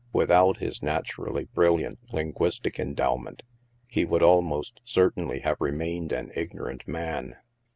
[0.13, 3.43] Without his nat urally brilliant linguistic endowment,
[3.85, 7.35] he would al most certainly have remained an ignorant man.